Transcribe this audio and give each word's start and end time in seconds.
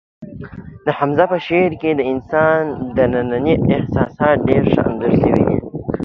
د 0.85 0.87
حمزه 0.97 1.25
په 1.31 1.37
شعر 1.47 1.71
کې 1.81 1.91
د 1.95 2.01
انسان 2.11 2.61
ننني 3.13 3.55
احساسات 3.75 4.37
ډېر 4.47 4.63
ښه 4.71 4.81
انځور 4.89 5.13
شوي 5.21 5.55